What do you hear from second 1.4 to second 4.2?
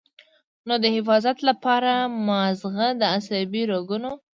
له پاره مازغۀ د عصبي رګونو